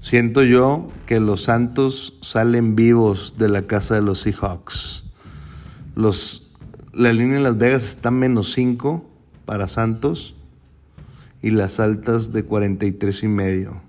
Siento 0.00 0.44
yo 0.44 0.92
que 1.06 1.18
los 1.18 1.42
Santos 1.42 2.18
salen 2.22 2.76
vivos 2.76 3.34
de 3.36 3.48
la 3.48 3.62
casa 3.62 3.96
de 3.96 4.02
los 4.02 4.20
Seahawks. 4.20 5.06
Los, 5.96 6.47
la 6.92 7.12
línea 7.12 7.36
en 7.36 7.42
Las 7.42 7.58
Vegas 7.58 7.84
está 7.84 8.10
menos 8.10 8.52
5 8.52 9.08
para 9.44 9.68
Santos 9.68 10.34
y 11.42 11.50
las 11.50 11.80
altas 11.80 12.32
de 12.32 12.44
43 12.44 13.22
y 13.22 13.28
medio 13.28 13.88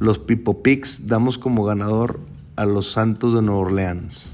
los 0.00 0.18
Pipo 0.18 0.62
Picks 0.62 1.06
damos 1.06 1.38
como 1.38 1.64
ganador 1.64 2.20
a 2.56 2.64
los 2.64 2.92
Santos 2.92 3.34
de 3.34 3.42
Nueva 3.42 3.60
Orleans. 3.60 4.30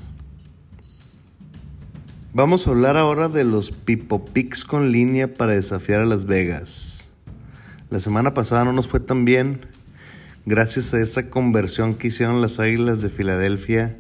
Vamos 2.33 2.67
a 2.67 2.71
hablar 2.71 2.97
ahora 2.97 3.29
de 3.29 3.45
los 3.45 3.71
Pipo 3.71 4.25
Picks 4.25 4.65
con 4.65 4.91
línea 4.91 5.35
para 5.35 5.53
desafiar 5.53 6.01
a 6.01 6.07
Las 6.07 6.25
Vegas. 6.25 7.11
La 7.91 8.01
semana 8.01 8.33
pasada 8.33 8.65
no 8.65 8.73
nos 8.73 8.89
fue 8.89 9.01
tan 9.01 9.25
bien 9.25 9.67
gracias 10.47 10.95
a 10.95 11.01
esa 11.01 11.29
conversión 11.29 11.95
que 11.95 12.09
hicieron 12.09 12.41
las 12.41 12.59
Águilas 12.59 13.03
de 13.03 13.11
Filadelfia 13.11 13.99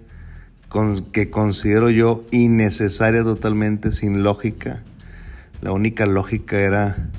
con, 0.70 1.02
que 1.12 1.28
considero 1.28 1.90
yo 1.90 2.24
innecesaria 2.30 3.22
totalmente, 3.22 3.90
sin 3.90 4.22
lógica. 4.22 4.82
La 5.60 5.72
única 5.72 6.06
lógica 6.06 6.58
era 6.58 7.10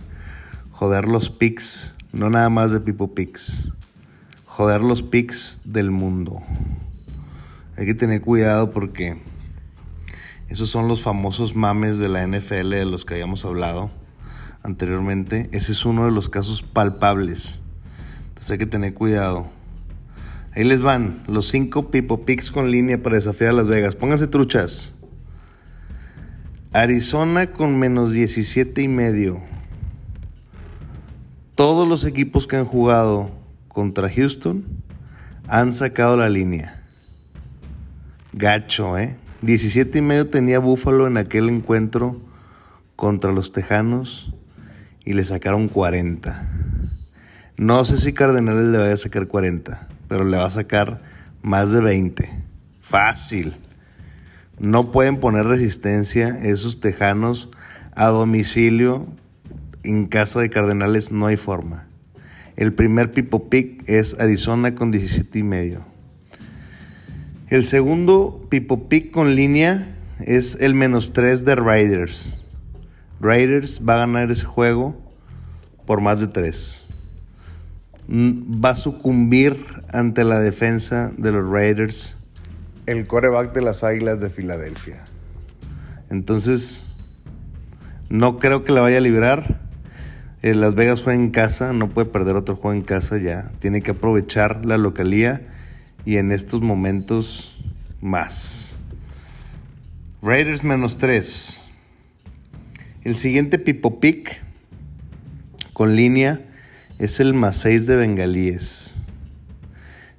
joder 0.71 1.07
los 1.07 1.29
picks, 1.29 1.93
no 2.11 2.31
nada 2.31 2.49
más 2.49 2.71
de 2.71 2.79
Pipo 2.79 3.13
Picks 3.13 3.71
joder 4.51 4.81
los 4.81 5.01
picks 5.01 5.61
del 5.63 5.91
mundo. 5.91 6.41
Hay 7.77 7.85
que 7.85 7.93
tener 7.93 8.21
cuidado 8.21 8.71
porque 8.71 9.21
esos 10.49 10.69
son 10.69 10.89
los 10.89 11.01
famosos 11.03 11.55
mames 11.55 11.97
de 11.99 12.09
la 12.09 12.27
NFL 12.27 12.69
de 12.69 12.85
los 12.85 13.05
que 13.05 13.13
habíamos 13.13 13.45
hablado 13.45 13.91
anteriormente. 14.61 15.49
Ese 15.53 15.71
es 15.71 15.85
uno 15.85 16.03
de 16.03 16.11
los 16.11 16.27
casos 16.27 16.63
palpables. 16.63 17.61
Entonces 18.27 18.51
hay 18.51 18.57
que 18.57 18.65
tener 18.65 18.93
cuidado. 18.93 19.49
Ahí 20.53 20.65
les 20.65 20.81
van 20.81 21.23
los 21.27 21.47
cinco 21.47 21.91
Pipo 21.91 22.25
Picks 22.25 22.51
con 22.51 22.71
línea 22.71 23.01
para 23.01 23.15
desafiar 23.15 23.51
a 23.51 23.53
Las 23.53 23.67
Vegas. 23.67 23.95
Pónganse 23.95 24.27
truchas. 24.27 24.95
Arizona 26.73 27.51
con 27.51 27.79
menos 27.79 28.11
17 28.11 28.81
y 28.81 28.87
medio. 28.87 29.41
Todos 31.55 31.87
los 31.87 32.05
equipos 32.05 32.47
que 32.47 32.57
han 32.57 32.65
jugado 32.65 33.31
contra 33.67 34.09
Houston 34.09 34.65
han 35.47 35.71
sacado 35.73 36.17
la 36.17 36.29
línea. 36.29 36.83
Gacho, 38.33 38.97
¿eh? 38.97 39.17
17 39.41 39.99
y 39.99 40.01
medio 40.01 40.27
tenía 40.27 40.59
Buffalo 40.59 41.07
en 41.07 41.17
aquel 41.17 41.49
encuentro 41.49 42.21
contra 42.95 43.31
los 43.31 43.51
Tejanos 43.51 44.33
y 45.03 45.13
le 45.13 45.23
sacaron 45.23 45.67
40. 45.67 46.49
No 47.57 47.83
sé 47.85 47.97
si 47.97 48.13
Cardenales 48.13 48.67
le 48.67 48.77
vaya 48.77 48.93
a 48.93 48.97
sacar 48.97 49.27
40, 49.27 49.87
pero 50.11 50.25
le 50.25 50.35
va 50.35 50.43
a 50.43 50.49
sacar 50.49 50.99
más 51.41 51.71
de 51.71 51.79
20. 51.79 52.29
Fácil. 52.81 53.55
No 54.59 54.91
pueden 54.91 55.21
poner 55.21 55.45
resistencia 55.45 56.37
esos 56.43 56.81
Tejanos 56.81 57.49
a 57.95 58.07
domicilio. 58.07 59.05
En 59.83 60.07
casa 60.07 60.41
de 60.41 60.49
Cardenales 60.49 61.13
no 61.13 61.27
hay 61.27 61.37
forma. 61.37 61.87
El 62.57 62.73
primer 62.73 63.13
Pipo 63.13 63.47
Pick 63.47 63.87
es 63.87 64.19
Arizona 64.19 64.75
con 64.75 64.91
17 64.91 65.39
y 65.39 65.43
medio. 65.43 65.85
El 67.47 67.63
segundo 67.63 68.45
Pipo 68.49 68.89
Pick 68.89 69.11
con 69.11 69.33
línea 69.33 69.95
es 70.19 70.57
el 70.59 70.73
menos 70.73 71.13
3 71.13 71.45
de 71.45 71.55
Raiders. 71.55 72.51
Raiders 73.21 73.79
va 73.87 73.93
a 73.93 73.99
ganar 73.99 74.29
ese 74.29 74.43
juego 74.43 74.93
por 75.85 76.01
más 76.01 76.19
de 76.19 76.27
3. 76.27 76.90
Va 78.11 78.71
a 78.71 78.75
sucumbir 78.75 79.65
ante 79.93 80.25
la 80.25 80.39
defensa 80.39 81.11
de 81.17 81.31
los 81.31 81.49
Raiders 81.49 82.17
el 82.85 83.07
coreback 83.07 83.53
de 83.53 83.61
las 83.61 83.83
Águilas 83.83 84.19
de 84.19 84.29
Filadelfia. 84.29 85.05
Entonces, 86.09 86.93
no 88.09 88.39
creo 88.39 88.65
que 88.65 88.73
la 88.73 88.81
vaya 88.81 88.97
a 88.97 89.01
librar. 89.01 89.61
Eh, 90.41 90.55
Las 90.55 90.75
Vegas 90.75 91.01
juega 91.01 91.17
en 91.17 91.29
casa, 91.29 91.71
no 91.71 91.89
puede 91.89 92.09
perder 92.09 92.35
otro 92.35 92.55
juego 92.55 92.75
en 92.75 92.83
casa 92.83 93.17
ya. 93.17 93.51
Tiene 93.59 93.81
que 93.81 93.91
aprovechar 93.91 94.65
la 94.65 94.77
localía 94.77 95.47
y 96.03 96.17
en 96.17 96.31
estos 96.31 96.61
momentos 96.61 97.57
más. 98.01 98.77
Raiders 100.21 100.63
menos 100.63 100.97
3. 100.97 101.69
El 103.03 103.15
siguiente 103.15 103.57
Pipo 103.57 103.99
Pick 103.99 104.41
con 105.73 105.95
línea 105.95 106.41
es 107.01 107.19
el 107.19 107.33
más 107.33 107.57
6 107.57 107.87
de 107.87 107.95
Bengalíes. 107.95 108.93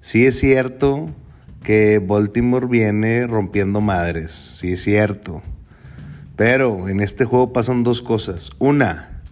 Sí 0.00 0.26
es 0.26 0.40
cierto 0.40 1.14
que 1.62 2.00
Baltimore 2.00 2.66
viene 2.66 3.28
rompiendo 3.28 3.80
madres, 3.80 4.32
sí 4.32 4.72
es 4.72 4.82
cierto. 4.82 5.44
Pero 6.34 6.88
en 6.88 6.98
este 6.98 7.24
juego 7.24 7.52
pasan 7.52 7.84
dos 7.84 8.02
cosas. 8.02 8.50
Una, 8.58 9.22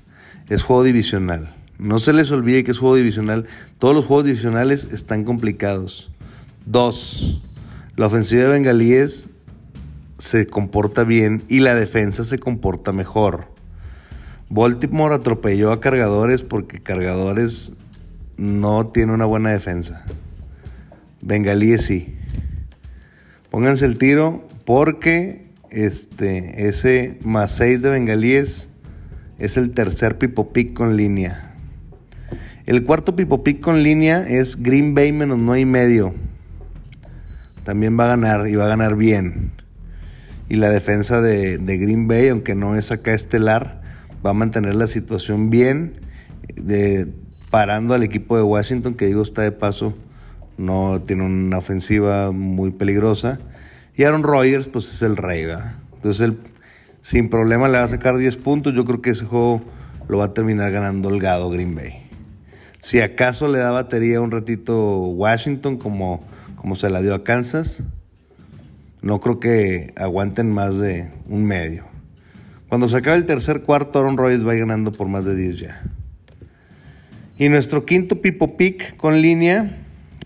es 0.49 0.63
juego 0.63 0.85
divisional. 0.85 1.57
No 1.77 1.99
se 1.99 2.13
les 2.13 2.31
olvide 2.31 2.63
que 2.63 2.71
es 2.71 2.79
juego 2.79 2.95
divisional. 2.95 3.47
Todos 3.81 3.97
los 3.97 4.05
juegos 4.05 4.27
divisionales 4.27 4.87
están 4.93 5.25
complicados. 5.25 6.13
Dos, 6.67 7.43
la 7.97 8.07
ofensiva 8.07 8.43
de 8.43 8.49
Bengalíes 8.49 9.29
se 10.19 10.47
comporta 10.47 11.03
bien 11.03 11.43
y 11.49 11.59
la 11.59 11.75
defensa 11.75 12.25
se 12.25 12.39
comporta 12.39 12.93
mejor. 12.93 13.50
Baltimore 14.51 15.15
atropelló 15.15 15.73
a 15.73 15.81
cargadores 15.81 16.43
porque 16.43 16.81
cargadores 16.81 17.73
no 18.37 18.89
tiene 18.89 19.15
una 19.15 19.25
buena 19.25 19.51
defensa. 19.51 20.05
Bengalíes 21.23 21.83
sí. 21.87 22.17
Pónganse 23.51 23.87
el 23.87 23.97
tiro 23.97 24.47
porque 24.65 25.47
este, 25.71 26.69
ese 26.69 27.19
más 27.23 27.53
6 27.53 27.83
de 27.83 27.91
Bengalíes 27.91 28.69
es 29.39 29.57
el 29.57 29.71
tercer 29.71 30.19
Pipo 30.19 30.53
Pick 30.53 30.75
con 30.75 30.97
línea. 30.97 31.55
El 32.67 32.85
cuarto 32.85 33.17
Pipo 33.17 33.43
Pick 33.43 33.61
con 33.61 33.83
línea 33.83 34.29
es 34.29 34.61
Green 34.63 34.95
Bay 34.95 35.13
menos 35.13 35.39
9 35.39 35.61
y 35.61 35.65
medio. 35.65 36.15
También 37.65 37.99
va 37.99 38.05
a 38.05 38.09
ganar 38.17 38.49
y 38.49 38.57
va 38.57 38.67
a 38.67 38.69
ganar 38.69 38.97
bien. 38.97 39.53
Y 40.49 40.57
la 40.57 40.71
defensa 40.71 41.21
de, 41.21 41.59
Green 41.59 42.09
Bay, 42.09 42.29
aunque 42.29 42.55
no 42.55 42.77
es 42.77 42.91
acá 42.91 43.15
estelar, 43.15 43.80
va 44.25 44.31
a 44.31 44.35
mantener 44.35 44.75
la 44.75 44.87
situación 44.87 45.51
bien, 45.51 46.01
de, 46.57 47.09
parando 47.51 47.95
al 47.95 48.03
equipo 48.03 48.37
de 48.37 48.43
Washington, 48.43 48.95
que 48.95 49.07
digo 49.07 49.23
está 49.23 49.43
de 49.43 49.53
paso, 49.53 49.95
no 50.57 51.01
tiene 51.05 51.25
una 51.25 51.59
ofensiva 51.59 52.33
muy 52.33 52.71
peligrosa. 52.71 53.41
Y 53.97 54.05
Aaron 54.05 54.23
Rodgers, 54.23 54.69
pues 54.69 54.89
es 54.89 55.03
el 55.03 55.17
rey, 55.17 55.47
Entonces 55.95 56.21
el 56.21 56.39
sin 57.03 57.31
problema 57.31 57.69
le 57.69 57.79
va 57.79 57.85
a 57.85 57.89
sacar 57.89 58.17
10 58.17 58.37
puntos. 58.37 58.75
Yo 58.75 58.85
creo 58.85 59.01
que 59.01 59.11
ese 59.11 59.25
juego 59.25 59.63
lo 60.09 60.19
va 60.19 60.27
a 60.27 60.35
terminar 60.35 60.71
ganando 60.71 61.09
Holgado 61.09 61.51
Green 61.51 61.75
Bay. 61.75 62.09
Si 62.81 63.01
acaso 63.01 63.49
le 63.49 63.59
da 63.59 63.71
batería 63.71 64.21
un 64.21 64.31
ratito 64.31 64.99
Washington 64.99 65.77
como, 65.77 66.23
como 66.57 66.75
se 66.75 66.91
la 66.91 67.01
dio 67.01 67.15
a 67.15 67.25
Kansas, 67.25 67.83
no 69.03 69.21
creo 69.21 69.41
que 69.41 69.93
aguanten 69.97 70.53
más 70.53 70.79
de 70.79 71.11
un 71.27 71.45
medio. 71.45 71.90
Cuando 72.71 72.89
se 72.89 72.99
acabe 72.99 73.17
el 73.17 73.27
tercer 73.27 73.63
cuarto, 73.63 73.99
Aaron 73.99 74.17
Rodgers 74.17 74.47
va 74.47 74.55
ganando 74.55 74.93
por 74.93 75.09
más 75.09 75.25
de 75.25 75.35
10 75.35 75.57
ya. 75.59 75.83
Y 77.37 77.49
nuestro 77.49 77.85
quinto 77.85 78.23
Pipo 78.23 78.57
Pick 78.57 78.97
con 78.97 79.21
línea 79.21 79.77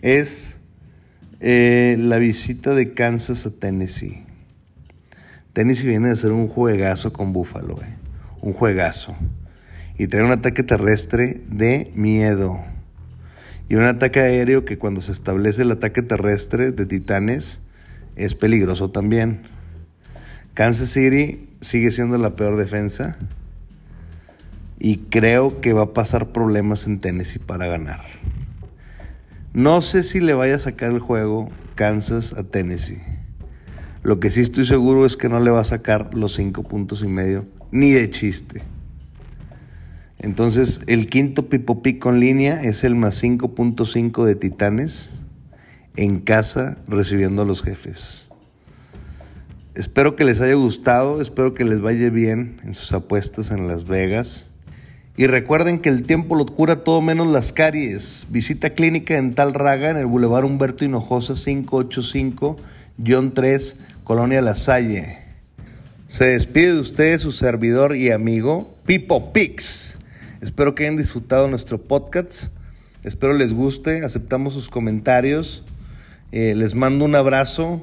es 0.03 0.59
eh, 1.41 1.97
la 1.99 2.19
visita 2.19 2.75
de 2.75 2.93
Kansas 2.93 3.47
a 3.47 3.51
Tennessee. 3.51 4.27
Tennessee 5.55 5.89
viene 5.89 6.11
de 6.11 6.17
ser 6.17 6.33
un 6.33 6.47
juegazo 6.47 7.15
con 7.15 7.33
Buffalo, 7.33 7.81
eh. 7.81 7.95
un 8.43 8.53
juegazo. 8.53 9.17
Y 9.97 10.09
trae 10.09 10.23
un 10.23 10.33
ataque 10.33 10.63
terrestre 10.63 11.41
de 11.49 11.93
miedo. 11.95 12.63
Y 13.71 13.77
un 13.77 13.85
ataque 13.85 14.21
aéreo 14.21 14.67
que 14.67 14.77
cuando 14.77 15.01
se 15.01 15.13
establece 15.13 15.63
el 15.63 15.71
ataque 15.71 16.03
terrestre 16.03 16.73
de 16.73 16.85
Titanes 16.85 17.61
es 18.17 18.35
peligroso 18.35 18.91
también. 18.91 19.45
Kansas 20.53 20.91
City 20.91 21.49
sigue 21.65 21.91
siendo 21.91 22.19
la 22.19 22.37
peor 22.37 22.57
defensa. 22.57 23.19
Y 24.79 24.99
creo 24.99 25.61
que 25.61 25.73
va 25.73 25.83
a 25.83 25.93
pasar 25.93 26.33
problemas 26.33 26.87
en 26.87 27.01
Tennessee 27.01 27.39
para 27.39 27.67
ganar. 27.67 28.03
No 29.53 29.81
sé 29.81 30.03
si 30.03 30.21
le 30.21 30.35
vaya 30.35 30.57
a 30.57 30.59
sacar 30.59 30.91
el 30.91 30.99
juego 30.99 31.51
Kansas 31.75 32.33
a 32.33 32.43
Tennessee. 32.43 33.03
Lo 34.03 34.21
que 34.21 34.31
sí 34.31 34.41
estoy 34.41 34.67
seguro 34.67 35.07
es 35.07 35.17
que 35.17 35.29
no 35.29 35.41
le 35.41 35.51
va 35.51 35.61
a 35.61 35.65
sacar 35.65 36.15
los 36.15 36.35
cinco 36.35 36.63
puntos 36.63 37.03
y 37.03 37.09
medio, 37.09 37.47
ni 37.71 37.93
de 37.93 38.11
chiste. 38.11 38.63
Entonces, 40.19 40.81
el 40.87 41.09
quinto 41.09 41.49
Pipo 41.49 41.83
Pico 41.83 42.11
en 42.11 42.21
línea 42.21 42.63
es 42.63 42.85
el 42.85 42.95
más 42.95 43.23
5.5 43.23 44.25
de 44.25 44.35
Titanes 44.35 45.11
en 45.97 46.21
casa 46.21 46.79
recibiendo 46.87 47.43
a 47.43 47.45
los 47.45 47.63
jefes. 47.63 48.29
Espero 49.75 50.15
que 50.15 50.25
les 50.25 50.41
haya 50.41 50.55
gustado, 50.55 51.21
espero 51.21 51.53
que 51.53 51.65
les 51.65 51.81
vaya 51.81 52.09
bien 52.09 52.61
en 52.63 52.75
sus 52.75 52.93
apuestas 52.93 53.51
en 53.51 53.67
Las 53.67 53.87
Vegas. 53.87 54.47
Y 55.17 55.27
recuerden 55.27 55.81
que 55.81 55.89
el 55.89 56.05
tiempo 56.05 56.37
lo 56.37 56.47
cura 56.47 56.85
todo 56.85 57.01
menos 57.01 57.27
las 57.27 57.53
caries. 57.53 58.29
Visita 58.31 58.71
Clínica 58.71 59.15
Dental 59.15 59.53
Raga 59.53 59.91
en 59.91 59.97
el 59.97 60.07
Boulevard 60.07 60.45
Humberto 60.45 60.85
Hinojosa 60.85 61.33
585-3 61.33 63.75
Colonia 64.05 64.41
La 64.43 64.55
Salle. 64.55 65.19
Se 66.07 66.27
despide 66.27 66.75
de 66.75 66.79
ustedes 66.79 67.23
su 67.23 67.33
servidor 67.33 67.97
y 67.97 68.13
amigo 68.13 68.79
Pipo 68.87 69.33
Pix. 69.33 69.99
Espero 70.41 70.77
que 70.77 70.85
hayan 70.85 70.97
disfrutado 70.97 71.49
nuestro 71.49 71.83
podcast. 71.83 72.45
Espero 73.03 73.33
les 73.33 73.53
guste. 73.53 74.05
Aceptamos 74.05 74.53
sus 74.53 74.71
comentarios. 74.71 75.65
Eh, 76.31 76.55
les 76.57 76.77
mando 76.77 77.05
un 77.05 77.17
abrazo 77.17 77.83